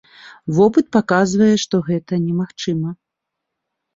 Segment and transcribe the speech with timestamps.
[0.59, 2.95] Вопыт паказвае, што гэта немагчыма.